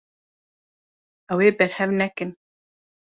Ew 1.31 1.39
ê 1.47 1.49
berhev 1.57 1.91
nekin. 1.99 2.31